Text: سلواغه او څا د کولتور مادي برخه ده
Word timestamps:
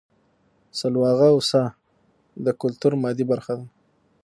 سلواغه 0.79 1.27
او 1.33 1.39
څا 1.49 1.63
د 2.45 2.47
کولتور 2.61 2.93
مادي 3.01 3.25
برخه 3.31 3.53
ده 3.59 3.65